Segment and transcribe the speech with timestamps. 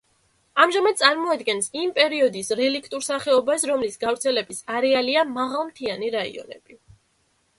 [0.61, 6.81] ამჟამად წარმოადგენს იმ პერიოდის რელიქტურ სახეობას, რომლის გავრცელების არეალია მაღალმთიანი რაიონები.